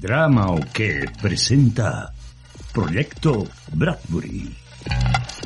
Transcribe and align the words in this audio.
Drama 0.00 0.52
o 0.52 0.60
qué 0.72 1.06
presenta 1.20 2.12
Proyecto 2.72 3.48
Bradbury. 3.72 4.48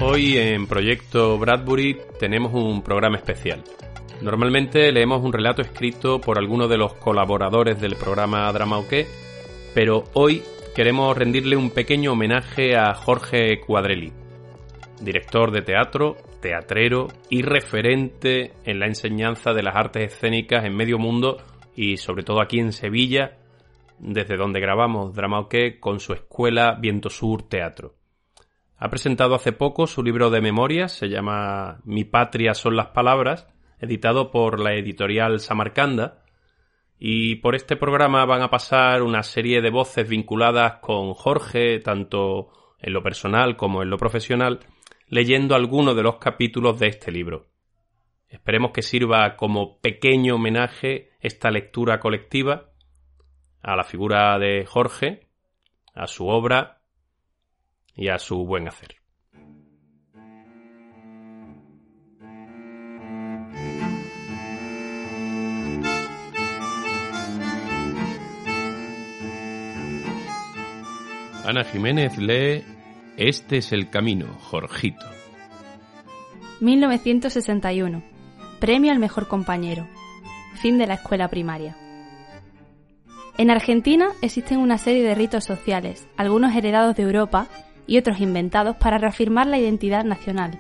Hoy 0.03 0.37
en 0.37 0.67
Proyecto 0.67 1.39
Bradbury 1.39 1.97
tenemos 2.21 2.53
un 2.53 2.83
programa 2.83 3.17
especial. 3.17 3.65
Normalmente 4.21 4.93
leemos 4.93 5.25
un 5.25 5.33
relato 5.33 5.63
escrito 5.63 6.21
por 6.21 6.37
alguno 6.37 6.69
de 6.69 6.77
los 6.77 6.93
colaboradores 6.95 7.81
del 7.81 7.97
programa 7.97 8.53
Drama 8.53 8.79
o 8.79 8.87
qué, 8.87 9.07
pero 9.75 10.05
hoy 10.13 10.43
queremos 10.77 11.17
rendirle 11.17 11.57
un 11.57 11.71
pequeño 11.71 12.13
homenaje 12.13 12.77
a 12.77 12.93
Jorge 12.93 13.59
Cuadrelli, 13.59 14.13
director 15.01 15.51
de 15.51 15.63
teatro, 15.63 16.17
teatrero 16.43 17.09
y 17.31 17.41
referente 17.41 18.53
en 18.65 18.81
la 18.81 18.87
enseñanza 18.87 19.55
de 19.55 19.63
las 19.63 19.77
artes 19.77 20.13
escénicas 20.13 20.67
en 20.67 20.77
medio 20.77 20.99
mundo 20.99 21.39
y 21.75 21.97
sobre 21.97 22.23
todo 22.23 22.43
aquí 22.43 22.59
en 22.59 22.73
Sevilla 22.73 23.39
desde 24.03 24.37
donde 24.37 24.61
grabamos 24.61 25.15
Drama 25.15 25.47
con 25.79 26.01
su 26.01 26.13
escuela 26.13 26.77
Viento 26.79 27.09
Sur 27.09 27.45
Teatro. 27.49 27.95
Ha 28.77 28.91
presentado 28.91 29.37
hace 29.37 29.53
poco 29.53 29.87
su 29.87 30.03
libro 30.03 30.29
de 30.29 30.41
memorias, 30.41 30.93
se 30.93 31.09
llama 31.09 31.81
Mi 31.85 32.05
patria 32.05 32.53
son 32.53 32.75
las 32.75 32.89
palabras, 32.89 33.49
editado 33.79 34.33
por 34.33 34.59
la 34.59 34.75
editorial 34.75 35.39
Samarcanda, 35.39 36.25
y 36.99 37.37
por 37.37 37.55
este 37.55 37.77
programa 37.77 38.25
van 38.27 38.43
a 38.43 38.51
pasar 38.51 39.03
una 39.03 39.23
serie 39.23 39.61
de 39.61 39.71
voces 39.71 40.09
vinculadas 40.09 40.81
con 40.81 41.15
Jorge, 41.15 41.79
tanto 41.79 42.51
en 42.81 42.93
lo 42.93 43.05
personal 43.05 43.57
como 43.57 43.85
en 43.85 43.91
lo 43.91 43.99
profesional, 43.99 44.59
leyendo 45.07 45.55
algunos 45.55 45.95
de 45.95 46.03
los 46.03 46.17
capítulos 46.17 46.79
de 46.81 46.89
este 46.89 47.13
libro. 47.13 47.47
Esperemos 48.29 48.73
que 48.73 48.83
sirva 48.83 49.37
como 49.37 49.79
pequeño 49.79 50.35
homenaje 50.35 51.11
esta 51.21 51.53
lectura 51.53 52.01
colectiva 52.01 52.72
a 53.63 53.77
la 53.77 53.85
figura 53.85 54.39
de 54.39 54.67
Jorge, 54.67 55.29
a 55.95 56.07
su 56.07 56.27
obra 56.27 56.81
y 57.95 58.09
a 58.09 58.19
su 58.19 58.45
buen 58.45 58.69
hacer. 58.69 58.97
Ana 71.45 71.65
Jiménez 71.65 72.19
lee 72.19 72.65
Este 73.17 73.59
es 73.59 73.73
el 73.73 73.91
camino, 73.91 74.27
Jorgito. 74.43 75.05
1961. 76.61 78.03
Premio 78.61 78.93
al 78.93 79.01
mejor 79.01 79.27
compañero. 79.27 79.87
Fin 80.55 80.79
de 80.79 80.87
la 80.87 80.95
escuela 80.95 81.29
primaria. 81.29 81.77
En 83.39 83.51
Argentina 83.51 84.09
existen 84.21 84.59
una 84.59 84.79
serie 84.79 85.03
de 85.03 85.15
ritos 85.15 85.45
sociales, 85.45 86.07
algunos 86.17 86.55
heredados 86.55 86.97
de 86.97 87.03
Europa 87.03 87.47
y 87.87 87.99
otros 87.99 88.21
inventados 88.21 88.77
para 88.77 88.99
reafirmar 88.99 89.47
la 89.47 89.59
identidad 89.59 90.05
nacional, 90.05 90.59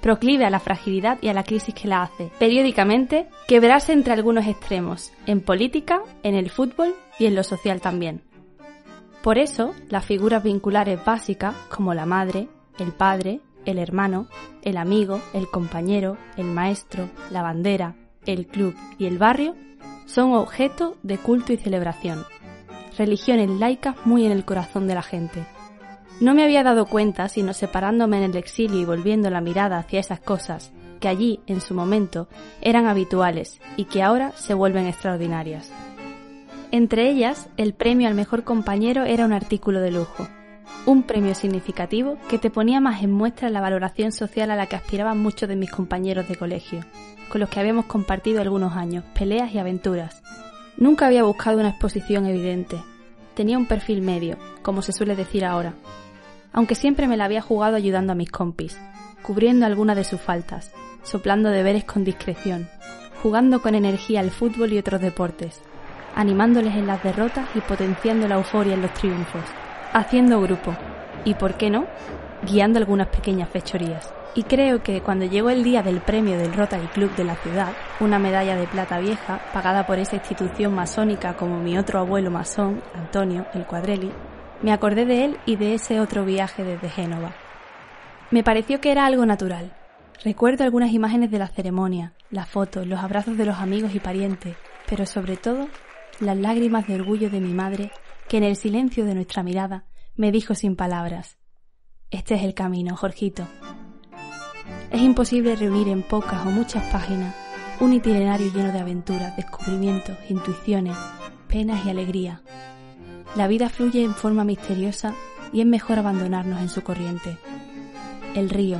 proclive 0.00 0.44
a 0.44 0.50
la 0.50 0.60
fragilidad 0.60 1.18
y 1.22 1.28
a 1.28 1.32
la 1.32 1.44
crisis 1.44 1.74
que 1.74 1.88
la 1.88 2.02
hace, 2.02 2.30
periódicamente 2.38 3.26
quebrarse 3.48 3.92
entre 3.92 4.12
algunos 4.12 4.46
extremos, 4.46 5.12
en 5.26 5.40
política, 5.40 6.02
en 6.22 6.34
el 6.34 6.50
fútbol 6.50 6.94
y 7.18 7.26
en 7.26 7.34
lo 7.34 7.42
social 7.42 7.80
también. 7.80 8.22
Por 9.22 9.38
eso, 9.38 9.74
las 9.88 10.04
figuras 10.04 10.42
vinculares 10.42 11.02
básicas, 11.02 11.56
como 11.70 11.94
la 11.94 12.04
madre, 12.04 12.48
el 12.78 12.92
padre, 12.92 13.40
el 13.64 13.78
hermano, 13.78 14.28
el 14.60 14.76
amigo, 14.76 15.22
el 15.32 15.48
compañero, 15.48 16.18
el 16.36 16.46
maestro, 16.46 17.08
la 17.30 17.40
bandera, 17.40 17.96
el 18.26 18.46
club 18.46 18.74
y 18.98 19.06
el 19.06 19.16
barrio, 19.16 19.56
son 20.06 20.32
objeto 20.32 20.96
de 21.02 21.18
culto 21.18 21.52
y 21.52 21.56
celebración. 21.56 22.24
Religiones 22.96 23.50
laicas 23.50 23.96
muy 24.04 24.24
en 24.24 24.32
el 24.32 24.44
corazón 24.44 24.86
de 24.86 24.94
la 24.94 25.02
gente. 25.02 25.44
No 26.20 26.34
me 26.34 26.44
había 26.44 26.62
dado 26.62 26.86
cuenta, 26.86 27.28
sino 27.28 27.52
separándome 27.52 28.18
en 28.18 28.24
el 28.24 28.36
exilio 28.36 28.80
y 28.80 28.84
volviendo 28.84 29.30
la 29.30 29.40
mirada 29.40 29.78
hacia 29.78 30.00
esas 30.00 30.20
cosas 30.20 30.72
que 31.00 31.08
allí, 31.08 31.40
en 31.46 31.60
su 31.60 31.74
momento, 31.74 32.28
eran 32.62 32.86
habituales 32.86 33.60
y 33.76 33.84
que 33.84 34.02
ahora 34.02 34.32
se 34.36 34.54
vuelven 34.54 34.86
extraordinarias. 34.86 35.70
Entre 36.70 37.10
ellas, 37.10 37.48
el 37.56 37.74
premio 37.74 38.08
al 38.08 38.14
mejor 38.14 38.44
compañero 38.44 39.04
era 39.04 39.24
un 39.24 39.32
artículo 39.32 39.80
de 39.80 39.90
lujo, 39.90 40.26
un 40.86 41.02
premio 41.02 41.34
significativo 41.34 42.18
que 42.28 42.38
te 42.38 42.50
ponía 42.50 42.80
más 42.80 43.02
en 43.02 43.12
muestra 43.12 43.48
la 43.50 43.60
valoración 43.60 44.12
social 44.12 44.50
a 44.50 44.56
la 44.56 44.66
que 44.66 44.76
aspiraban 44.76 45.18
muchos 45.18 45.48
de 45.48 45.56
mis 45.56 45.70
compañeros 45.70 46.28
de 46.28 46.36
colegio, 46.36 46.80
con 47.28 47.40
los 47.40 47.48
que 47.48 47.60
habíamos 47.60 47.86
compartido 47.86 48.40
algunos 48.40 48.76
años, 48.76 49.04
peleas 49.14 49.54
y 49.54 49.58
aventuras. 49.58 50.22
Nunca 50.76 51.06
había 51.06 51.22
buscado 51.22 51.58
una 51.58 51.70
exposición 51.70 52.26
evidente. 52.26 52.82
Tenía 53.34 53.58
un 53.58 53.66
perfil 53.66 54.02
medio, 54.02 54.36
como 54.62 54.82
se 54.82 54.92
suele 54.92 55.16
decir 55.16 55.44
ahora. 55.44 55.74
Aunque 56.52 56.74
siempre 56.74 57.08
me 57.08 57.16
la 57.16 57.24
había 57.24 57.40
jugado 57.40 57.76
ayudando 57.76 58.12
a 58.12 58.16
mis 58.16 58.30
compis, 58.30 58.78
cubriendo 59.22 59.66
algunas 59.66 59.96
de 59.96 60.04
sus 60.04 60.20
faltas, 60.20 60.72
soplando 61.02 61.50
deberes 61.50 61.84
con 61.84 62.04
discreción, 62.04 62.68
jugando 63.22 63.62
con 63.62 63.74
energía 63.74 64.20
al 64.20 64.30
fútbol 64.30 64.72
y 64.72 64.78
otros 64.78 65.00
deportes, 65.00 65.60
animándoles 66.14 66.74
en 66.74 66.86
las 66.86 67.02
derrotas 67.02 67.48
y 67.54 67.60
potenciando 67.60 68.28
la 68.28 68.36
euforia 68.36 68.74
en 68.74 68.82
los 68.82 68.92
triunfos, 68.94 69.42
haciendo 69.94 70.42
grupo 70.42 70.76
y, 71.24 71.34
por 71.34 71.54
qué 71.54 71.70
no, 71.70 71.86
guiando 72.42 72.78
algunas 72.78 73.08
pequeñas 73.08 73.48
fechorías. 73.48 74.12
Y 74.34 74.42
creo 74.42 74.82
que 74.82 75.00
cuando 75.00 75.24
llegó 75.24 75.48
el 75.48 75.62
día 75.62 75.82
del 75.82 76.00
premio 76.00 76.36
del 76.36 76.52
Rotary 76.52 76.88
Club 76.88 77.14
de 77.14 77.24
la 77.24 77.36
ciudad, 77.36 77.72
una 78.00 78.18
medalla 78.18 78.56
de 78.56 78.66
plata 78.66 78.98
vieja 78.98 79.40
pagada 79.54 79.86
por 79.86 79.98
esa 79.98 80.16
institución 80.16 80.74
masónica 80.74 81.34
como 81.34 81.60
mi 81.60 81.78
otro 81.78 82.00
abuelo 82.00 82.30
masón, 82.32 82.82
Antonio, 82.94 83.46
el 83.54 83.64
Cuadrelli, 83.64 84.10
me 84.60 84.72
acordé 84.72 85.04
de 85.04 85.24
él 85.24 85.38
y 85.46 85.56
de 85.56 85.74
ese 85.74 86.00
otro 86.00 86.24
viaje 86.24 86.64
desde 86.64 86.88
Génova. 86.88 87.32
Me 88.32 88.42
pareció 88.42 88.80
que 88.80 88.90
era 88.90 89.06
algo 89.06 89.24
natural. 89.24 89.72
Recuerdo 90.24 90.64
algunas 90.64 90.92
imágenes 90.92 91.30
de 91.30 91.38
la 91.38 91.48
ceremonia, 91.48 92.12
las 92.30 92.48
fotos, 92.48 92.86
los 92.86 92.98
abrazos 92.98 93.36
de 93.36 93.44
los 93.44 93.58
amigos 93.58 93.94
y 93.94 94.00
parientes, 94.00 94.56
pero 94.88 95.06
sobre 95.06 95.36
todo 95.36 95.68
las 96.18 96.36
lágrimas 96.36 96.86
de 96.88 96.96
orgullo 96.96 97.30
de 97.30 97.40
mi 97.40 97.52
madre 97.52 97.92
que 98.28 98.38
en 98.38 98.44
el 98.44 98.56
silencio 98.56 99.04
de 99.04 99.14
nuestra 99.14 99.42
mirada 99.42 99.84
me 100.16 100.32
dijo 100.32 100.54
sin 100.54 100.76
palabras, 100.76 101.38
Este 102.10 102.34
es 102.34 102.42
el 102.42 102.54
camino, 102.54 102.96
Jorgito. 102.96 103.46
Es 104.90 105.00
imposible 105.00 105.56
reunir 105.56 105.88
en 105.88 106.02
pocas 106.02 106.46
o 106.46 106.50
muchas 106.50 106.84
páginas 106.92 107.34
un 107.80 107.92
itinerario 107.92 108.52
lleno 108.52 108.72
de 108.72 108.78
aventuras, 108.78 109.36
descubrimientos, 109.36 110.16
intuiciones, 110.28 110.96
penas 111.48 111.84
y 111.84 111.90
alegría. 111.90 112.42
La 113.36 113.48
vida 113.48 113.68
fluye 113.68 114.04
en 114.04 114.14
forma 114.14 114.44
misteriosa 114.44 115.14
y 115.52 115.60
es 115.60 115.66
mejor 115.66 115.98
abandonarnos 115.98 116.60
en 116.60 116.68
su 116.68 116.82
corriente. 116.82 117.36
El 118.34 118.50
río, 118.50 118.78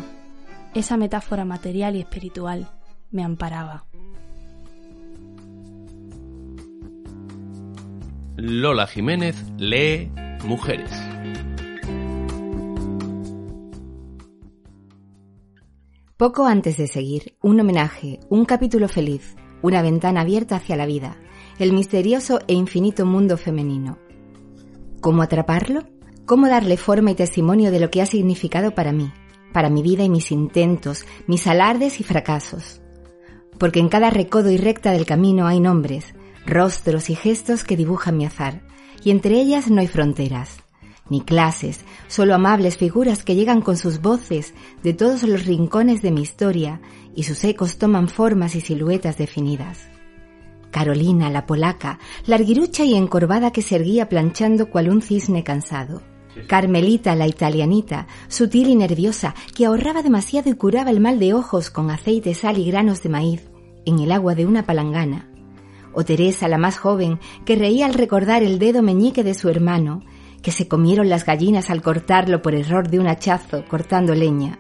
esa 0.75 0.97
metáfora 0.97 1.45
material 1.45 1.97
y 1.97 2.01
espiritual, 2.01 2.71
me 3.11 3.25
amparaba. 3.25 3.85
Lola 8.37 8.89
Jiménez 8.89 9.37
lee 9.59 10.11
Mujeres. 10.45 10.91
Poco 16.17 16.45
antes 16.45 16.77
de 16.77 16.89
seguir, 16.89 17.37
un 17.41 17.61
homenaje, 17.61 18.19
un 18.31 18.45
capítulo 18.45 18.89
feliz, 18.89 19.37
una 19.63 19.83
ventana 19.83 20.23
abierta 20.23 20.57
hacia 20.57 20.75
la 20.75 20.85
vida, 20.85 21.17
el 21.61 21.73
misterioso 21.73 22.41
e 22.49 22.55
infinito 22.55 23.07
mundo 23.07 23.37
femenino. 23.37 23.99
¿Cómo 25.01 25.23
atraparlo? 25.23 25.85
¿Cómo 26.27 26.49
darle 26.49 26.77
forma 26.77 27.13
y 27.13 27.15
testimonio 27.15 27.71
de 27.71 27.79
lo 27.79 27.89
que 27.93 28.03
ha 28.03 28.07
significado 28.07 28.73
para 28.73 28.91
mí, 28.91 29.13
para 29.53 29.71
mi 29.71 29.81
vida 29.81 30.03
y 30.03 30.09
mis 30.09 30.33
intentos, 30.33 31.07
mis 31.29 31.47
alardes 31.47 32.01
y 32.01 32.03
fracasos? 32.03 32.81
Porque 33.61 33.79
en 33.79 33.89
cada 33.89 34.11
recodo 34.11 34.51
y 34.51 34.57
recta 34.57 34.91
del 34.91 35.07
camino 35.07 35.47
hay 35.47 35.61
nombres, 35.61 36.17
rostros 36.47 37.11
y 37.11 37.15
gestos 37.15 37.65
que 37.65 37.77
dibujan 37.77 38.17
mi 38.17 38.27
azar, 38.27 38.63
y 39.03 39.11
entre 39.11 39.41
ellas 39.41 39.71
no 39.71 39.81
hay 39.81 39.89
fronteras, 39.89 40.59
ni 41.11 41.21
clases, 41.21 41.81
solo 42.09 42.35
amables 42.35 42.77
figuras 42.77 43.25
que 43.25 43.35
llegan 43.35 43.61
con 43.61 43.77
sus 43.77 44.01
voces 44.01 44.55
de 44.83 44.95
todos 44.95 45.23
los 45.25 45.45
rincones 45.47 46.03
de 46.03 46.11
mi 46.11 46.23
historia 46.23 46.81
y 47.15 47.25
sus 47.25 47.45
ecos 47.45 47.79
toman 47.79 48.09
formas 48.09 48.55
y 48.55 48.61
siluetas 48.61 49.19
definidas. 49.19 49.89
Carolina, 50.71 51.31
la 51.31 51.47
polaca, 51.47 52.01
larguirucha 52.27 52.85
y 52.85 52.95
encorvada 52.95 53.53
que 53.53 53.63
se 53.63 53.77
erguía 53.77 54.09
planchando 54.09 54.71
cual 54.71 54.89
un 54.89 55.03
cisne 55.03 55.45
cansado. 55.45 56.03
Carmelita, 56.49 57.15
la 57.15 57.29
italianita, 57.29 58.09
sutil 58.27 58.69
y 58.69 58.75
nerviosa, 58.75 59.37
que 59.55 59.67
ahorraba 59.67 60.03
demasiado 60.03 60.51
y 60.51 60.55
curaba 60.55 60.91
el 60.91 60.99
mal 60.99 61.21
de 61.21 61.33
ojos 61.33 61.71
con 61.71 61.93
aceite, 61.93 62.35
sal 62.35 62.59
y 62.59 62.65
granos 62.65 63.05
de 63.05 63.09
maíz 63.09 63.43
en 63.87 64.01
el 64.01 64.11
agua 64.11 64.35
de 64.35 64.47
una 64.47 64.65
palangana. 64.65 65.29
O 65.95 66.05
Teresa, 66.05 66.49
la 66.49 66.59
más 66.59 66.79
joven, 66.79 67.19
que 67.45 67.57
reía 67.57 67.87
al 67.87 67.95
recordar 67.95 68.43
el 68.43 68.59
dedo 68.59 68.83
meñique 68.83 69.23
de 69.23 69.35
su 69.35 69.49
hermano, 69.49 70.03
que 70.43 70.53
se 70.53 70.69
comieron 70.69 71.09
las 71.09 71.25
gallinas 71.25 71.71
al 71.71 71.83
cortarlo 71.83 72.43
por 72.43 72.55
error 72.55 72.89
de 72.89 72.99
un 72.99 73.07
hachazo 73.07 73.65
cortando 73.67 74.15
leña. 74.15 74.59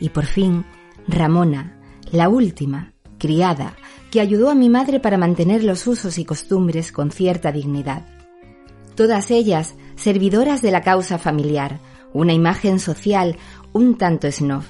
Y 0.00 0.08
por 0.08 0.24
fin, 0.24 0.64
Ramona, 1.06 1.78
la 2.10 2.28
última, 2.28 2.92
criada, 3.18 3.76
que 4.10 4.20
ayudó 4.20 4.50
a 4.50 4.54
mi 4.54 4.68
madre 4.68 5.00
para 5.00 5.18
mantener 5.18 5.64
los 5.64 5.86
usos 5.86 6.18
y 6.18 6.24
costumbres 6.24 6.92
con 6.92 7.10
cierta 7.10 7.52
dignidad. 7.52 8.06
Todas 8.94 9.30
ellas 9.30 9.74
servidoras 9.96 10.62
de 10.62 10.70
la 10.70 10.82
causa 10.82 11.18
familiar, 11.18 11.78
una 12.12 12.32
imagen 12.32 12.78
social 12.78 13.36
un 13.72 13.96
tanto 13.96 14.30
snob, 14.30 14.64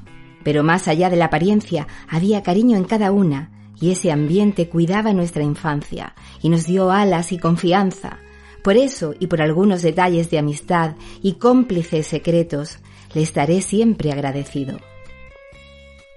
pero 0.44 0.62
más 0.62 0.88
allá 0.88 1.10
de 1.10 1.16
la 1.16 1.26
apariencia 1.26 1.86
había 2.08 2.42
cariño 2.42 2.76
en 2.76 2.84
cada 2.84 3.10
una, 3.10 3.50
y 3.80 3.90
ese 3.90 4.12
ambiente 4.12 4.68
cuidaba 4.68 5.12
nuestra 5.12 5.42
infancia 5.42 6.14
y 6.40 6.48
nos 6.48 6.66
dio 6.66 6.90
alas 6.90 7.32
y 7.32 7.38
confianza. 7.38 8.18
Por 8.62 8.76
eso 8.76 9.14
y 9.18 9.26
por 9.26 9.42
algunos 9.42 9.82
detalles 9.82 10.30
de 10.30 10.38
amistad 10.38 10.94
y 11.20 11.34
cómplices 11.34 12.06
secretos, 12.06 12.78
le 13.14 13.22
estaré 13.22 13.60
siempre 13.60 14.12
agradecido. 14.12 14.78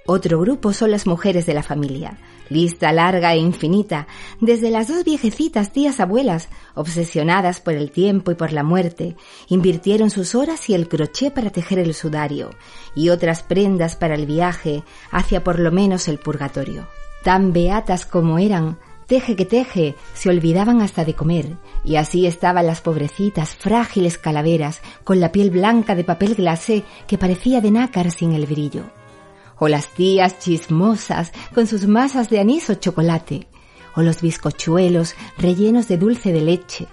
Otro 0.08 0.40
grupo 0.40 0.72
son 0.72 0.92
las 0.92 1.08
mujeres 1.08 1.48
de 1.48 1.56
la 1.56 1.64
familia, 1.64 2.20
lista 2.50 2.92
larga 2.92 3.34
e 3.34 3.38
infinita, 3.38 4.06
desde 4.40 4.70
las 4.70 4.88
dos 4.88 5.04
viejecitas 5.04 5.74
tías 5.74 6.00
abuelas, 6.00 6.50
obsesionadas 6.76 7.60
por 7.60 7.74
el 7.74 7.90
tiempo 7.90 8.30
y 8.30 8.36
por 8.36 8.54
la 8.54 8.62
muerte, 8.62 9.16
invirtieron 9.48 10.12
sus 10.12 10.36
horas 10.36 10.70
y 10.70 10.76
el 10.76 10.88
crochet 10.88 11.34
para 11.34 11.50
tejer 11.50 11.80
el 11.80 11.96
sudario, 11.96 12.52
y 12.96 13.10
otras 13.10 13.42
prendas 13.42 13.96
para 13.96 14.14
el 14.14 14.28
viaje 14.28 14.84
hacia 15.10 15.44
por 15.44 15.58
lo 15.58 15.72
menos 15.72 16.08
el 16.08 16.20
purgatorio. 16.20 16.88
Tan 17.26 17.54
beatas 17.54 18.06
como 18.06 18.38
eran, 18.38 18.78
teje 19.08 19.36
que 19.36 19.46
teje, 19.46 19.96
se 20.14 20.30
olvidaban 20.30 20.84
hasta 20.84 21.04
de 21.04 21.16
comer, 21.16 21.58
y 21.84 21.96
así 21.96 22.28
estaban 22.28 22.68
las 22.68 22.82
pobrecitas, 22.82 23.56
frágiles 23.56 24.20
calaveras, 24.20 24.82
con 25.04 25.20
la 25.20 25.32
piel 25.32 25.50
blanca 25.50 25.96
de 25.96 26.04
papel 26.04 26.36
glacé 26.36 26.84
que 27.08 27.18
parecía 27.18 27.62
de 27.62 27.72
nácar 27.72 28.12
sin 28.12 28.34
el 28.34 28.46
brillo 28.46 28.84
o 29.58 29.68
las 29.68 29.88
tías 29.88 30.40
chismosas 30.40 31.32
con 31.54 31.68
sus 31.68 31.88
masas 31.88 32.30
de 32.30 32.40
anís 32.40 32.70
o 32.70 32.76
chocolate, 32.76 33.48
o 33.96 34.02
los 34.02 34.22
bizcochuelos 34.22 35.16
rellenos 35.38 35.88
de 35.88 35.98
dulce 35.98 36.34
de 36.34 36.42
leche. 36.42 36.88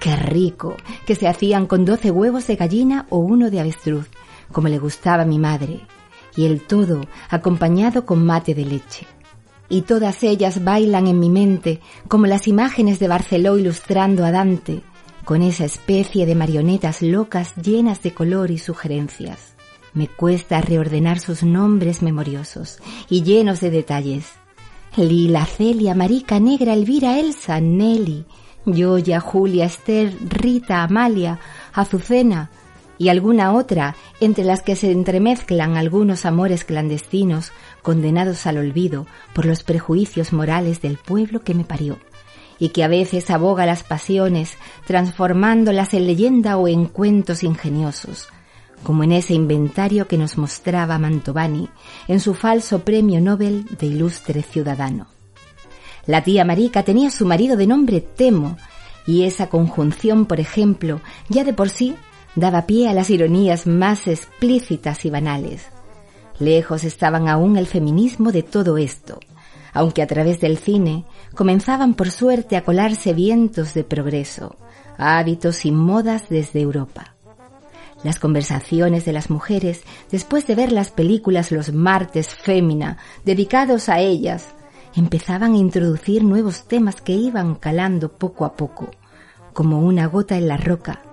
¡Qué 0.00 0.16
rico! 0.16 0.76
que 1.06 1.14
se 1.14 1.28
hacían 1.28 1.66
con 1.66 1.84
doce 1.84 2.10
huevos 2.10 2.46
de 2.46 2.56
gallina 2.56 3.06
o 3.10 3.18
uno 3.18 3.50
de 3.50 3.60
avestruz, 3.60 4.08
como 4.50 4.68
le 4.68 4.78
gustaba 4.78 5.22
a 5.22 5.26
mi 5.26 5.38
madre, 5.38 5.86
y 6.34 6.46
el 6.46 6.62
todo 6.62 7.02
acompañado 7.28 8.06
con 8.06 8.24
mate 8.24 8.54
de 8.54 8.64
leche. 8.64 9.06
Y 9.68 9.82
todas 9.82 10.22
ellas 10.22 10.64
bailan 10.64 11.06
en 11.06 11.18
mi 11.18 11.28
mente 11.28 11.80
como 12.08 12.26
las 12.26 12.46
imágenes 12.48 12.98
de 12.98 13.08
Barceló 13.08 13.58
ilustrando 13.58 14.24
a 14.24 14.30
Dante, 14.30 14.82
con 15.24 15.42
esa 15.42 15.64
especie 15.64 16.26
de 16.26 16.34
marionetas 16.34 17.02
locas 17.02 17.54
llenas 17.56 18.02
de 18.02 18.14
color 18.14 18.50
y 18.50 18.58
sugerencias. 18.58 19.54
Me 19.92 20.08
cuesta 20.08 20.60
reordenar 20.60 21.18
sus 21.18 21.42
nombres 21.42 22.02
memoriosos 22.02 22.78
y 23.08 23.22
llenos 23.22 23.60
de 23.60 23.70
detalles. 23.70 24.26
Lila, 24.96 25.44
Celia, 25.44 25.94
Marica, 25.94 26.38
Negra, 26.38 26.74
Elvira, 26.74 27.18
Elsa, 27.18 27.60
Nelly, 27.60 28.24
Yoya, 28.66 29.20
Julia, 29.20 29.66
Esther, 29.66 30.14
Rita, 30.28 30.82
Amalia, 30.82 31.38
Azucena 31.72 32.50
y 32.98 33.08
alguna 33.08 33.52
otra 33.52 33.96
entre 34.20 34.44
las 34.44 34.62
que 34.62 34.76
se 34.76 34.90
entremezclan 34.90 35.76
algunos 35.76 36.24
amores 36.24 36.64
clandestinos 36.64 37.52
condenados 37.82 38.46
al 38.46 38.58
olvido 38.58 39.06
por 39.34 39.46
los 39.46 39.62
prejuicios 39.62 40.32
morales 40.32 40.80
del 40.80 40.96
pueblo 40.96 41.40
que 41.42 41.54
me 41.54 41.64
parió 41.64 41.98
y 42.58 42.70
que 42.70 42.84
a 42.84 42.88
veces 42.88 43.30
aboga 43.30 43.66
las 43.66 43.82
pasiones 43.82 44.56
transformándolas 44.86 45.94
en 45.94 46.06
leyenda 46.06 46.56
o 46.56 46.68
en 46.68 46.86
cuentos 46.86 47.42
ingeniosos, 47.42 48.28
como 48.82 49.04
en 49.04 49.12
ese 49.12 49.34
inventario 49.34 50.08
que 50.08 50.18
nos 50.18 50.38
mostraba 50.38 50.98
Mantovani 50.98 51.68
en 52.08 52.20
su 52.20 52.34
falso 52.34 52.80
premio 52.80 53.20
Nobel 53.20 53.66
de 53.78 53.86
ilustre 53.86 54.42
ciudadano. 54.42 55.06
La 56.06 56.22
tía 56.22 56.44
Marica 56.44 56.82
tenía 56.82 57.10
su 57.10 57.26
marido 57.26 57.56
de 57.56 57.66
nombre 57.66 58.00
Temo, 58.00 58.56
y 59.06 59.22
esa 59.22 59.48
conjunción, 59.48 60.26
por 60.26 60.40
ejemplo, 60.40 61.00
ya 61.28 61.44
de 61.44 61.52
por 61.52 61.68
sí 61.68 61.94
daba 62.36 62.66
pie 62.66 62.88
a 62.88 62.92
las 62.92 63.10
ironías 63.10 63.66
más 63.66 64.06
explícitas 64.06 65.04
y 65.04 65.10
banales. 65.10 65.66
Lejos 66.38 66.84
estaban 66.84 67.28
aún 67.28 67.56
el 67.56 67.66
feminismo 67.66 68.30
de 68.30 68.42
todo 68.42 68.76
esto, 68.76 69.18
aunque 69.72 70.02
a 70.02 70.06
través 70.06 70.38
del 70.40 70.58
cine 70.58 71.06
comenzaban 71.34 71.94
por 71.94 72.10
suerte 72.10 72.56
a 72.56 72.62
colarse 72.62 73.14
vientos 73.14 73.72
de 73.72 73.84
progreso, 73.84 74.56
hábitos 74.98 75.64
y 75.64 75.72
modas 75.72 76.28
desde 76.28 76.60
Europa. 76.60 77.14
Las 78.02 78.18
conversaciones 78.18 79.06
de 79.06 79.14
las 79.14 79.30
mujeres, 79.30 79.82
después 80.10 80.46
de 80.46 80.54
ver 80.54 80.72
las 80.72 80.90
películas 80.90 81.50
los 81.50 81.72
martes 81.72 82.28
fémina, 82.28 82.98
dedicados 83.24 83.88
a 83.88 83.98
ellas, 84.00 84.48
empezaban 84.94 85.54
a 85.54 85.58
introducir 85.58 86.22
nuevos 86.22 86.68
temas 86.68 87.00
que 87.00 87.12
iban 87.12 87.54
calando 87.54 88.12
poco 88.12 88.44
a 88.44 88.54
poco, 88.54 88.90
como 89.54 89.80
una 89.80 90.06
gota 90.06 90.36
en 90.36 90.48
la 90.48 90.58
roca, 90.58 91.05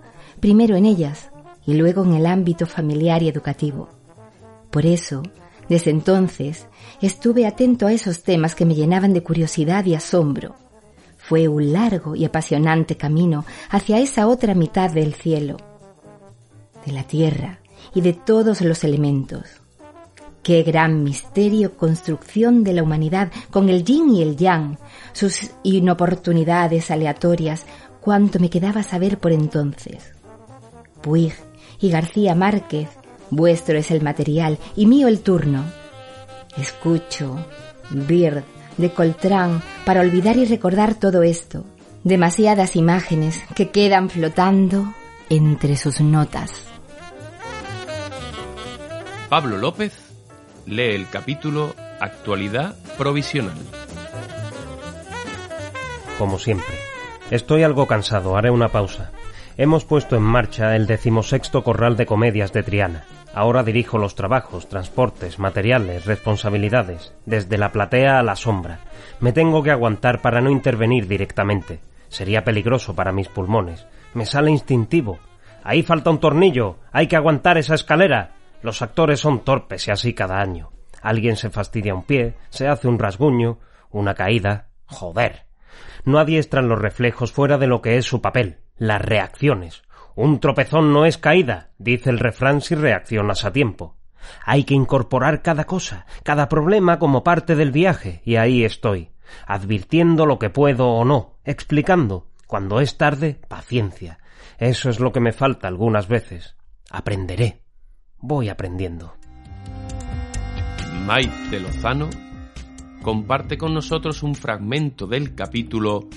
primero 0.44 0.76
en 0.76 0.84
ellas 0.84 1.32
y 1.66 1.76
luego 1.76 2.04
en 2.04 2.16
el 2.16 2.26
ámbito 2.26 2.66
familiar 2.66 3.24
y 3.24 3.30
educativo. 3.30 3.88
Por 4.72 4.86
eso, 4.86 5.24
desde 5.70 5.90
entonces, 5.90 6.66
estuve 7.02 7.48
atento 7.48 7.88
a 7.88 7.94
esos 7.94 8.24
temas 8.24 8.54
que 8.54 8.66
me 8.66 8.76
llenaban 8.76 9.14
de 9.14 9.24
curiosidad 9.24 9.86
y 9.86 9.96
asombro. 9.96 10.56
Fue 11.16 11.48
un 11.48 11.72
largo 11.72 12.14
y 12.18 12.26
apasionante 12.26 12.98
camino 12.98 13.46
hacia 13.70 14.00
esa 14.00 14.28
otra 14.28 14.54
mitad 14.54 14.92
del 14.92 15.14
cielo, 15.14 15.56
de 16.86 16.92
la 16.92 17.04
tierra 17.04 17.60
y 17.96 18.02
de 18.02 18.12
todos 18.12 18.60
los 18.60 18.84
elementos. 18.84 19.44
Qué 20.44 20.62
gran 20.64 21.06
misterio 21.06 21.78
construcción 21.78 22.66
de 22.66 22.74
la 22.74 22.84
humanidad 22.84 23.32
con 23.50 23.70
el 23.70 23.86
yin 23.86 24.14
y 24.14 24.22
el 24.22 24.36
yang, 24.36 24.78
sus 25.14 25.52
inoportunidades 25.64 26.92
aleatorias, 26.92 27.66
cuánto 28.02 28.40
me 28.40 28.50
quedaba 28.50 28.84
saber 28.84 29.20
por 29.20 29.32
entonces. 29.32 30.13
Puig 31.04 31.34
y 31.80 31.92
García 31.92 32.34
Márquez, 32.34 32.90
vuestro 33.30 33.78
es 33.78 33.92
el 33.92 34.02
material 34.02 34.58
y 34.76 34.88
mío 34.88 35.08
el 35.08 35.20
turno. 35.20 35.64
Escucho, 36.58 37.46
Bird, 37.92 38.44
de 38.78 38.92
Coltrán, 38.92 39.62
para 39.86 40.02
olvidar 40.02 40.38
y 40.38 40.46
recordar 40.46 40.96
todo 40.96 41.22
esto. 41.22 41.64
Demasiadas 42.04 42.76
imágenes 42.76 43.40
que 43.56 43.70
quedan 43.70 44.10
flotando 44.10 44.94
entre 45.30 45.78
sus 45.78 46.02
notas. 46.02 46.66
Pablo 49.30 49.58
López 49.58 49.94
lee 50.66 50.94
el 50.96 51.10
capítulo 51.10 51.76
Actualidad 52.00 52.76
Provisional. 52.98 53.58
Como 56.18 56.40
siempre, 56.40 56.76
estoy 57.32 57.64
algo 57.64 57.88
cansado, 57.88 58.38
haré 58.38 58.52
una 58.52 58.70
pausa. 58.70 59.12
Hemos 59.56 59.86
puesto 59.86 60.16
en 60.16 60.24
marcha 60.24 60.76
el 60.76 60.88
decimosexto 60.88 61.64
corral 61.64 61.96
de 61.96 62.08
comedias 62.08 62.52
de 62.54 62.64
Triana. 62.64 63.06
Ahora 63.36 63.62
dirijo 63.62 64.00
los 64.00 64.16
trabajos, 64.16 64.68
transportes, 64.68 65.38
materiales, 65.38 66.06
responsabilidades, 66.06 67.14
desde 67.28 67.60
la 67.60 67.72
platea 67.72 68.18
a 68.18 68.24
la 68.24 68.36
sombra. 68.36 68.80
Me 69.20 69.32
tengo 69.32 69.62
que 69.62 69.70
aguantar 69.70 70.22
para 70.22 70.42
no 70.42 70.50
intervenir 70.50 71.08
directamente. 71.08 71.82
Sería 72.10 72.44
peligroso 72.44 72.96
para 72.96 73.12
mis 73.12 73.28
pulmones. 73.28 73.86
Me 74.16 74.26
sale 74.26 74.50
instintivo. 74.50 75.20
Ahí 75.64 75.84
falta 75.84 76.10
un 76.10 76.20
tornillo. 76.20 76.78
Hay 76.92 77.06
que 77.06 77.16
aguantar 77.16 77.60
esa 77.60 77.76
escalera. 77.76 78.32
Los 78.64 78.82
actores 78.82 79.20
son 79.20 79.42
torpes 79.42 79.88
y 79.88 79.92
así 79.92 80.16
cada 80.16 80.42
año. 80.42 80.72
Alguien 81.04 81.36
se 81.36 81.52
fastidia 81.52 81.94
un 81.94 82.04
pie, 82.04 82.34
se 82.50 82.68
hace 82.68 82.88
un 82.88 82.98
rasguño, 82.98 83.60
una 83.92 84.16
caída. 84.16 84.70
Joder. 84.88 85.46
No 86.06 86.18
adiestran 86.18 86.68
los 86.68 86.80
reflejos 86.80 87.32
fuera 87.32 87.60
de 87.60 87.68
lo 87.68 87.82
que 87.82 87.98
es 87.98 88.06
su 88.06 88.22
papel, 88.22 88.63
las 88.78 89.02
reacciones. 89.02 89.84
Un 90.16 90.40
tropezón 90.40 90.94
no 90.94 91.06
es 91.06 91.18
caída, 91.18 91.72
dice 91.78 92.10
el 92.10 92.20
refrán 92.20 92.62
si 92.62 92.76
reaccionas 92.76 93.46
a 93.46 93.52
tiempo. 93.52 93.98
Hay 94.46 94.64
que 94.64 94.74
incorporar 94.74 95.42
cada 95.42 95.66
cosa, 95.66 96.06
cada 96.24 96.48
problema 96.48 97.00
como 97.00 97.24
parte 97.24 97.56
del 97.56 97.72
viaje, 97.72 98.22
y 98.24 98.36
ahí 98.36 98.64
estoy, 98.64 99.10
advirtiendo 99.48 100.26
lo 100.26 100.40
que 100.40 100.50
puedo 100.50 100.90
o 100.90 101.04
no, 101.04 101.40
explicando. 101.44 102.28
Cuando 102.48 102.80
es 102.80 102.98
tarde, 102.98 103.40
paciencia. 103.48 104.20
Eso 104.60 104.90
es 104.90 105.00
lo 105.00 105.12
que 105.12 105.20
me 105.20 105.34
falta 105.34 105.68
algunas 105.68 106.08
veces. 106.08 106.56
Aprenderé 106.92 107.64
voy 108.24 108.48
aprendiendo. 108.48 109.14
Maite 111.06 111.60
Lozano 111.60 112.10
comparte 113.02 113.58
con 113.58 113.74
nosotros 113.74 114.24
un 114.24 114.34
fragmento 114.34 115.06
del 115.06 115.36
capítulo 115.36 116.08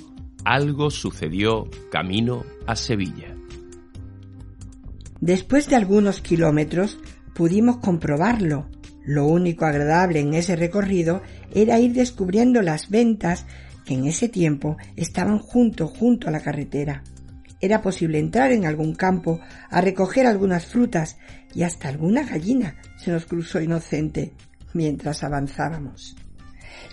Algo 0.45 0.91
sucedió 0.91 1.69
camino 1.91 2.45
a 2.67 2.77
Sevilla. 2.77 3.35
Después 5.21 5.69
de 5.69 5.77
algunos 5.77 6.21
kilómetros 6.21 6.99
pudimos 7.35 7.79
comprobarlo. 7.79 8.69
Lo 9.05 9.27
único 9.27 9.65
agradable 9.65 10.21
en 10.21 10.35
ese 10.35 10.57
recorrido 10.57 11.23
era 11.55 11.79
ir 11.79 11.93
descubriendo 11.93 12.63
las 12.63 12.91
ventas 12.91 13.47
que 13.85 13.95
en 13.95 14.07
ese 14.07 14.29
tiempo 14.29 14.77
estaban 14.97 15.39
junto 15.39 15.87
junto 15.87 16.29
a 16.29 16.31
la 16.33 16.41
carretera. 16.41 17.03
Era 17.61 17.81
posible 17.81 18.19
entrar 18.19 18.53
en 18.53 18.67
algún 18.67 18.95
campo 18.95 19.41
a 19.71 19.81
recoger 19.81 20.27
algunas 20.27 20.67
frutas 20.67 21.17
y 21.55 21.63
hasta 21.63 21.89
alguna 21.89 22.25
gallina 22.25 22.77
se 22.99 23.11
nos 23.11 23.25
cruzó 23.27 23.61
inocente 23.61 24.35
mientras 24.75 25.25
avanzábamos. 25.25 26.17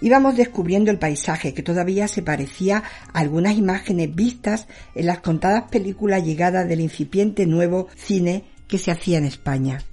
Íbamos 0.02 0.36
descubriendo 0.36 0.92
el 0.92 1.00
paisaje 1.00 1.54
que 1.54 1.64
todavía 1.64 2.08
se 2.08 2.22
parecía 2.22 2.84
a 3.14 3.20
algunas 3.20 3.58
imágenes 3.58 4.14
vistas 4.14 4.68
en 4.96 5.06
las 5.06 5.20
contadas 5.20 5.64
películas 5.70 6.24
llegadas 6.24 6.68
del 6.68 6.82
incipiente 6.82 7.46
nuevo 7.46 7.88
cine 7.96 8.46
que 8.68 8.78
se 8.78 8.92
hacía 8.92 9.18
en 9.18 9.26
España. 9.26 9.84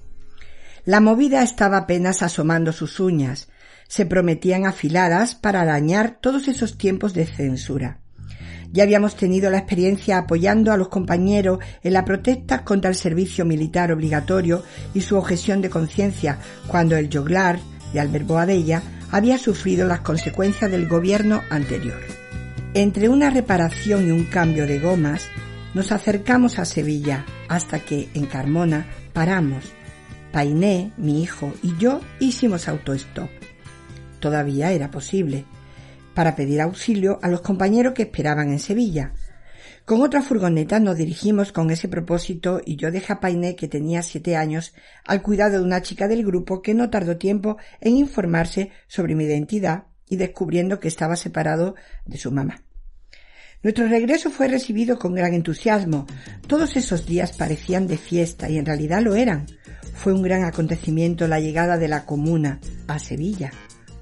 La 0.84 1.00
movida 1.00 1.42
estaba 1.42 1.78
apenas 1.78 2.22
asomando 2.22 2.72
sus 2.72 3.00
uñas, 3.00 3.48
se 3.86 4.06
prometían 4.06 4.66
afiladas 4.66 5.34
para 5.34 5.60
arañar 5.60 6.18
todos 6.20 6.48
esos 6.48 6.78
tiempos 6.78 7.12
de 7.12 7.26
censura. 7.26 7.98
Ya 8.72 8.84
habíamos 8.84 9.16
tenido 9.16 9.50
la 9.50 9.58
experiencia 9.58 10.18
apoyando 10.18 10.72
a 10.72 10.76
los 10.76 10.88
compañeros 10.88 11.58
en 11.82 11.92
la 11.92 12.04
protesta 12.04 12.64
contra 12.64 12.88
el 12.88 12.96
servicio 12.96 13.44
militar 13.44 13.90
obligatorio 13.90 14.62
y 14.94 15.00
su 15.00 15.16
objeción 15.16 15.60
de 15.60 15.70
conciencia 15.70 16.38
cuando 16.68 16.96
el 16.96 17.10
joglar 17.12 17.58
de 17.92 17.98
Albert 18.00 18.26
Boadella 18.26 18.82
había 19.10 19.38
sufrido 19.38 19.86
las 19.86 20.00
consecuencias 20.00 20.70
del 20.70 20.88
gobierno 20.88 21.42
anterior. 21.50 22.00
Entre 22.74 23.08
una 23.08 23.30
reparación 23.30 24.08
y 24.08 24.10
un 24.10 24.24
cambio 24.24 24.66
de 24.66 24.78
gomas, 24.78 25.28
nos 25.74 25.92
acercamos 25.92 26.58
a 26.58 26.64
Sevilla 26.64 27.24
hasta 27.48 27.80
que 27.80 28.08
en 28.14 28.26
Carmona 28.26 28.86
paramos. 29.12 29.64
Painé, 30.32 30.92
mi 30.96 31.22
hijo 31.22 31.52
y 31.62 31.76
yo 31.78 32.00
hicimos 32.20 32.68
autostop 32.68 33.28
todavía 34.20 34.70
era 34.70 34.90
posible, 34.90 35.44
para 36.14 36.36
pedir 36.36 36.60
auxilio 36.60 37.18
a 37.22 37.28
los 37.28 37.40
compañeros 37.40 37.94
que 37.94 38.02
esperaban 38.02 38.50
en 38.50 38.58
Sevilla. 38.60 39.12
Con 39.90 40.02
otra 40.02 40.22
furgoneta 40.22 40.78
nos 40.78 40.98
dirigimos 40.98 41.50
con 41.50 41.68
ese 41.72 41.88
propósito 41.88 42.60
y 42.64 42.76
yo 42.76 42.92
dejé 42.92 43.12
a 43.12 43.18
Painé, 43.18 43.56
que 43.56 43.66
tenía 43.66 44.04
siete 44.04 44.36
años, 44.36 44.72
al 45.04 45.20
cuidado 45.20 45.58
de 45.58 45.64
una 45.64 45.82
chica 45.82 46.06
del 46.06 46.24
grupo 46.24 46.62
que 46.62 46.74
no 46.74 46.90
tardó 46.90 47.16
tiempo 47.16 47.56
en 47.80 47.96
informarse 47.96 48.70
sobre 48.86 49.16
mi 49.16 49.24
identidad 49.24 49.88
y 50.08 50.14
descubriendo 50.14 50.78
que 50.78 50.86
estaba 50.86 51.16
separado 51.16 51.74
de 52.06 52.18
su 52.18 52.30
mamá. 52.30 52.62
Nuestro 53.64 53.88
regreso 53.88 54.30
fue 54.30 54.46
recibido 54.46 54.96
con 54.96 55.12
gran 55.12 55.34
entusiasmo. 55.34 56.06
Todos 56.46 56.76
esos 56.76 57.04
días 57.04 57.32
parecían 57.32 57.88
de 57.88 57.96
fiesta 57.96 58.48
y 58.48 58.58
en 58.58 58.66
realidad 58.66 59.02
lo 59.02 59.16
eran. 59.16 59.46
Fue 59.94 60.12
un 60.12 60.22
gran 60.22 60.44
acontecimiento 60.44 61.26
la 61.26 61.40
llegada 61.40 61.78
de 61.78 61.88
la 61.88 62.06
comuna 62.06 62.60
a 62.86 63.00
Sevilla. 63.00 63.50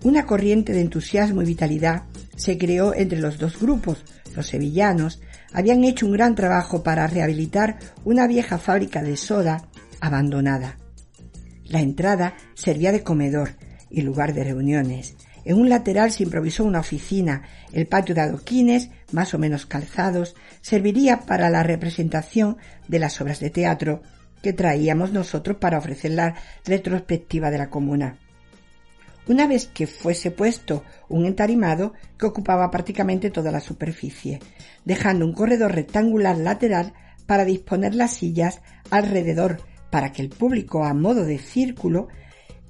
Una 0.05 0.27
corriente 0.27 0.75
de 0.75 0.83
entusiasmo 0.83 1.41
y 1.41 1.47
vitalidad 1.47 2.03
se 2.37 2.59
creó 2.59 2.93
entre 2.93 3.21
los 3.21 3.39
dos 3.39 3.59
grupos. 3.59 4.05
Los 4.37 4.49
sevillanos 4.49 5.23
habían 5.53 5.85
hecho 5.85 6.07
un 6.07 6.13
gran 6.13 6.35
trabajo 6.35 6.83
para 6.83 7.07
rehabilitar 7.07 7.79
una 8.05 8.27
vieja 8.27 8.59
fábrica 8.59 9.03
de 9.03 9.17
soda 9.17 9.69
abandonada. 10.01 10.79
La 11.65 11.81
entrada 11.81 12.35
servía 12.55 12.93
de 12.93 13.03
comedor 13.03 13.51
y 13.91 14.03
lugar 14.03 14.35
de 14.35 14.45
reuniones. 14.45 15.17
En 15.45 15.57
un 15.59 15.69
lateral 15.69 16.11
se 16.11 16.25
improvisó 16.25 16.65
una 16.65 16.81
oficina. 16.81 17.43
El 17.73 17.87
patio 17.87 18.15
de 18.15 18.23
adoquines, 18.23 18.91
más 19.13 19.33
o 19.35 19.39
menos 19.39 19.67
calzados, 19.67 20.35
serviría 20.61 21.21
para 21.21 21.51
la 21.51 21.63
representación 21.63 22.59
de 22.87 22.99
las 22.99 23.21
obras 23.21 23.41
de 23.41 23.51
teatro 23.51 24.03
que 24.43 24.53
traíamos 24.53 25.13
nosotros 25.13 25.57
para 25.57 25.79
ofrecer 25.79 26.13
la 26.13 26.35
retrospectiva 26.65 27.51
de 27.51 27.59
la 27.59 27.71
comuna 27.71 28.19
una 29.29 29.47
vez 29.47 29.67
que 29.67 29.87
fuese 29.87 30.31
puesto 30.31 30.83
un 31.09 31.27
entarimado 31.27 31.93
que 32.19 32.27
ocupaba 32.27 32.71
prácticamente 32.71 33.31
toda 33.31 33.53
la 33.53 33.61
superficie, 33.61 34.41
dejando 34.85 35.27
un 35.27 35.33
corredor 35.33 35.75
rectangular 35.75 36.37
lateral 36.39 36.95
para 37.27 37.45
disponer 37.45 37.95
las 37.95 38.13
sillas 38.13 38.61
alrededor 38.91 39.61
para 39.91 40.13
que 40.13 40.23
el 40.23 40.31
público 40.31 40.85
a 40.85 40.95
modo 40.95 41.25
de 41.25 41.39
círculo, 41.39 42.09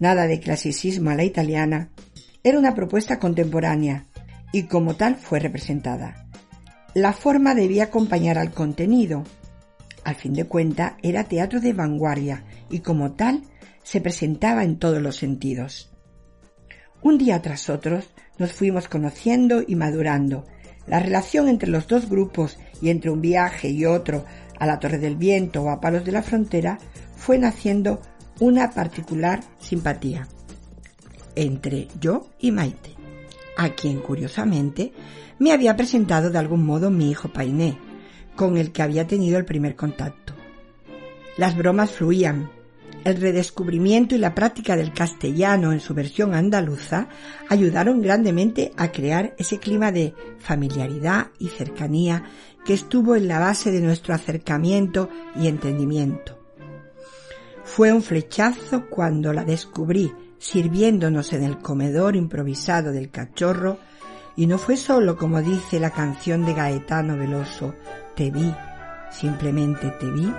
nada 0.00 0.26
de 0.26 0.40
clasicismo 0.40 1.10
a 1.10 1.14
la 1.14 1.24
italiana, 1.24 1.90
era 2.42 2.58
una 2.58 2.74
propuesta 2.74 3.18
contemporánea 3.18 4.06
y 4.52 4.64
como 4.64 4.94
tal 4.94 5.16
fue 5.16 5.38
representada. 5.38 6.26
La 6.94 7.12
forma 7.12 7.54
debía 7.54 7.84
acompañar 7.84 8.38
al 8.38 8.50
contenido. 8.50 9.22
Al 10.04 10.14
fin 10.14 10.32
de 10.32 10.44
cuentas 10.44 10.94
era 11.02 11.24
teatro 11.24 11.60
de 11.60 11.72
vanguardia 11.72 12.44
y 12.70 12.80
como 12.80 13.12
tal 13.12 13.42
se 13.82 14.00
presentaba 14.00 14.64
en 14.64 14.78
todos 14.78 15.02
los 15.02 15.16
sentidos. 15.16 15.92
Un 17.02 17.18
día 17.18 17.40
tras 17.42 17.68
otro 17.70 18.00
nos 18.38 18.52
fuimos 18.52 18.88
conociendo 18.88 19.62
y 19.66 19.76
madurando. 19.76 20.46
La 20.86 21.00
relación 21.00 21.48
entre 21.48 21.70
los 21.70 21.86
dos 21.86 22.08
grupos 22.08 22.58
y 22.80 22.90
entre 22.90 23.10
un 23.10 23.20
viaje 23.20 23.68
y 23.68 23.84
otro 23.84 24.24
a 24.58 24.66
la 24.66 24.78
Torre 24.78 24.98
del 24.98 25.16
Viento 25.16 25.62
o 25.62 25.70
a 25.70 25.80
Palos 25.80 26.04
de 26.04 26.12
la 26.12 26.22
Frontera 26.22 26.78
fue 27.16 27.38
naciendo 27.38 28.00
una 28.40 28.70
particular 28.70 29.40
simpatía 29.58 30.28
entre 31.38 31.86
yo 32.00 32.26
y 32.40 32.50
Maite, 32.50 32.94
a 33.56 33.70
quien 33.70 34.00
curiosamente 34.00 34.92
me 35.38 35.52
había 35.52 35.76
presentado 35.76 36.30
de 36.30 36.38
algún 36.38 36.66
modo 36.66 36.90
mi 36.90 37.10
hijo 37.10 37.28
Painé, 37.32 37.78
con 38.34 38.56
el 38.56 38.72
que 38.72 38.82
había 38.82 39.06
tenido 39.06 39.38
el 39.38 39.44
primer 39.44 39.76
contacto. 39.76 40.34
Las 41.36 41.56
bromas 41.56 41.92
fluían, 41.92 42.50
el 43.08 43.20
redescubrimiento 43.20 44.14
y 44.14 44.18
la 44.18 44.34
práctica 44.34 44.76
del 44.76 44.92
castellano 44.92 45.72
en 45.72 45.80
su 45.80 45.94
versión 45.94 46.34
andaluza 46.34 47.08
ayudaron 47.48 48.02
grandemente 48.02 48.72
a 48.76 48.92
crear 48.92 49.34
ese 49.38 49.58
clima 49.58 49.92
de 49.92 50.14
familiaridad 50.38 51.28
y 51.38 51.48
cercanía 51.48 52.24
que 52.64 52.74
estuvo 52.74 53.16
en 53.16 53.28
la 53.28 53.38
base 53.38 53.70
de 53.70 53.80
nuestro 53.80 54.14
acercamiento 54.14 55.08
y 55.36 55.46
entendimiento. 55.46 56.38
Fue 57.64 57.92
un 57.92 58.02
flechazo 58.02 58.86
cuando 58.88 59.32
la 59.32 59.44
descubrí 59.44 60.12
sirviéndonos 60.38 61.32
en 61.32 61.42
el 61.42 61.58
comedor 61.58 62.16
improvisado 62.16 62.92
del 62.92 63.10
cachorro 63.10 63.78
y 64.36 64.46
no 64.46 64.58
fue 64.58 64.76
solo 64.76 65.16
como 65.16 65.42
dice 65.42 65.80
la 65.80 65.90
canción 65.90 66.44
de 66.44 66.54
Gaetano 66.54 67.16
Veloso, 67.16 67.74
te 68.14 68.30
vi, 68.30 68.54
simplemente 69.10 69.90
te 69.98 70.10
vi, 70.10 70.32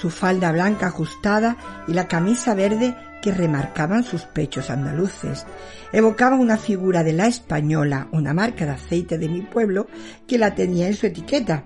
su 0.00 0.10
falda 0.10 0.52
blanca 0.52 0.86
ajustada 0.86 1.56
y 1.88 1.92
la 1.92 2.06
camisa 2.06 2.54
verde 2.54 2.96
que 3.20 3.32
remarcaban 3.32 4.04
sus 4.04 4.22
pechos 4.22 4.70
andaluces. 4.70 5.44
Evocaban 5.92 6.38
una 6.38 6.56
figura 6.56 7.02
de 7.02 7.12
la 7.12 7.26
española, 7.26 8.08
una 8.12 8.32
marca 8.32 8.64
de 8.64 8.72
aceite 8.72 9.18
de 9.18 9.28
mi 9.28 9.42
pueblo, 9.42 9.88
que 10.26 10.38
la 10.38 10.54
tenía 10.54 10.86
en 10.86 10.94
su 10.94 11.06
etiqueta. 11.06 11.64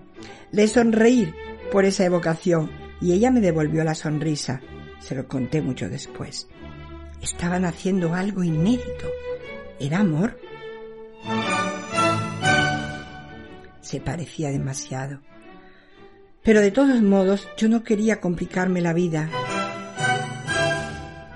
Le 0.50 0.66
sonreí 0.66 1.32
por 1.70 1.84
esa 1.84 2.04
evocación 2.04 2.70
y 3.00 3.12
ella 3.12 3.30
me 3.30 3.40
devolvió 3.40 3.84
la 3.84 3.94
sonrisa. 3.94 4.60
Se 4.98 5.14
lo 5.14 5.26
conté 5.28 5.60
mucho 5.60 5.88
después. 5.88 6.48
Estaban 7.20 7.64
haciendo 7.64 8.14
algo 8.14 8.42
inédito. 8.42 9.10
¿Era 9.78 10.00
amor? 10.00 10.38
Se 13.80 14.00
parecía 14.00 14.50
demasiado. 14.50 15.20
Pero 16.42 16.60
de 16.60 16.72
todos 16.72 17.00
modos 17.02 17.48
yo 17.56 17.68
no 17.68 17.84
quería 17.84 18.20
complicarme 18.20 18.80
la 18.80 18.92
vida. 18.92 19.28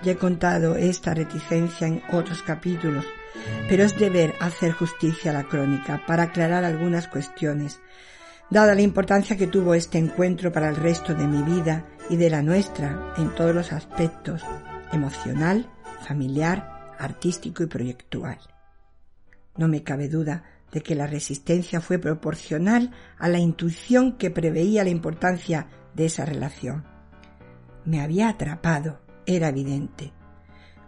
Ya 0.02 0.12
he 0.12 0.16
contado 0.16 0.76
esta 0.76 1.14
reticencia 1.14 1.86
en 1.86 2.02
otros 2.12 2.42
capítulos, 2.42 3.04
pero 3.68 3.84
es 3.84 3.98
deber 3.98 4.34
hacer 4.40 4.72
justicia 4.72 5.30
a 5.30 5.34
la 5.34 5.44
crónica 5.44 6.02
para 6.06 6.24
aclarar 6.24 6.64
algunas 6.64 7.06
cuestiones, 7.08 7.80
dada 8.50 8.74
la 8.74 8.82
importancia 8.82 9.36
que 9.36 9.46
tuvo 9.46 9.74
este 9.74 9.98
encuentro 9.98 10.52
para 10.52 10.68
el 10.68 10.76
resto 10.76 11.14
de 11.14 11.26
mi 11.26 11.42
vida 11.42 11.86
y 12.10 12.16
de 12.16 12.30
la 12.30 12.42
nuestra 12.42 13.14
en 13.16 13.34
todos 13.34 13.54
los 13.54 13.72
aspectos, 13.72 14.42
emocional, 14.92 15.68
familiar, 16.06 16.94
artístico 16.98 17.62
y 17.62 17.66
proyectual. 17.66 18.38
No 19.56 19.68
me 19.68 19.82
cabe 19.82 20.08
duda 20.08 20.44
de 20.72 20.82
que 20.82 20.94
la 20.94 21.06
resistencia 21.06 21.80
fue 21.80 21.98
proporcional 21.98 22.90
a 23.18 23.28
la 23.28 23.38
intuición 23.38 24.12
que 24.12 24.30
preveía 24.30 24.84
la 24.84 24.90
importancia 24.90 25.68
de 25.94 26.06
esa 26.06 26.24
relación. 26.24 26.84
Me 27.84 28.00
había 28.00 28.28
atrapado, 28.28 29.00
era 29.26 29.48
evidente. 29.48 30.12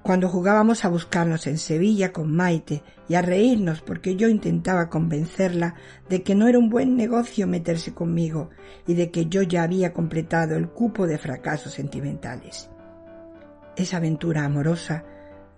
Cuando 0.03 0.29
jugábamos 0.29 0.85
a 0.85 0.89
buscarnos 0.89 1.47
en 1.47 1.59
Sevilla 1.59 2.13
con 2.13 2.35
Maite 2.35 2.83
y 3.09 3.15
a 3.15 3.23
reírnos 3.23 3.83
porque 3.83 4.17
yo 4.17 4.29
intentaba 4.29 4.89
convencerla 4.89 5.75
de 6.09 6.23
que 6.23 6.35
no 6.35 6.49
era 6.49 6.59
un 6.59 6.71
buen 6.71 6.97
negocio 6.97 7.47
meterse 7.47 7.93
conmigo 7.93 8.51
y 8.87 8.95
de 8.95 9.11
que 9.11 9.27
yo 9.27 9.43
ya 9.43 9.65
había 9.65 9.93
completado 9.93 10.57
el 10.57 10.69
cupo 10.71 11.07
de 11.07 11.19
fracasos 11.19 11.75
sentimentales. 11.75 12.71
Esa 13.77 13.99
aventura 13.99 14.45
amorosa 14.45 15.05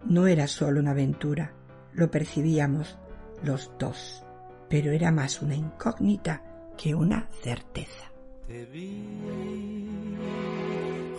no 0.05 0.27
era 0.27 0.47
solo 0.47 0.81
una 0.81 0.91
aventura, 0.93 1.55
lo 1.93 2.11
percibíamos 2.11 2.99
los 3.43 3.71
dos, 3.79 4.25
pero 4.69 4.93
era 4.93 5.11
más 5.11 5.43
una 5.43 5.55
incógnita 5.55 6.43
que 6.77 6.95
una 6.95 7.29
certeza. 7.43 8.11
Te 8.47 8.65
vi, 8.67 10.17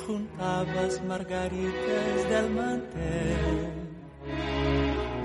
juntabas 0.05 1.03
margaritas 1.05 2.29
del 2.29 2.49
mantel. 2.51 3.81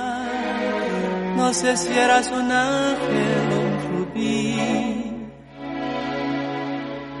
No 1.36 1.52
sé 1.52 1.76
si 1.76 1.92
eras 1.92 2.30
un 2.32 2.50
ángel 2.50 3.52
o 3.52 3.60
un 3.60 3.76
rubí, 3.90 4.56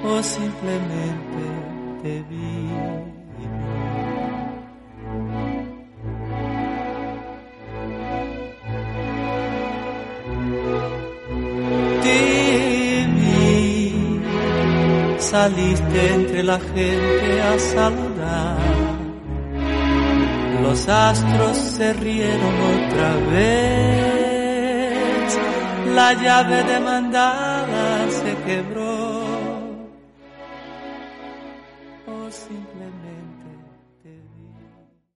o 0.02 0.22
simplemente 0.22 1.44
te 2.02 2.22
vi. 2.22 3.23
Saliste 15.34 16.00
entre 16.14 16.40
la 16.44 16.60
gente 16.60 17.42
a 17.42 17.58
saludar. 17.58 18.56
Los 20.62 20.88
astros 20.88 21.56
se 21.76 21.92
rieron 21.94 22.54
otra 22.74 23.10
vez, 23.32 23.68
la 25.92 26.12
llave 26.22 26.62
demandada 26.74 28.08
se 28.20 28.32
quebró 28.46 28.93